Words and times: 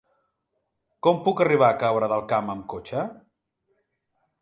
Com 1.09 1.19
puc 1.27 1.45
arribar 1.45 1.69
a 1.69 1.77
Cabra 1.85 2.11
del 2.15 2.27
Camp 2.35 2.53
amb 2.57 2.69
cotxe? 2.77 3.07